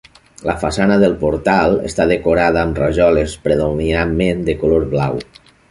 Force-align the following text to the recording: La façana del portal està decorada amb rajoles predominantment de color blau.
La 0.49 0.53
façana 0.61 0.95
del 1.03 1.13
portal 1.23 1.77
està 1.91 2.09
decorada 2.13 2.63
amb 2.65 2.83
rajoles 2.85 3.39
predominantment 3.47 4.45
de 4.51 4.61
color 4.65 4.93
blau. 4.97 5.27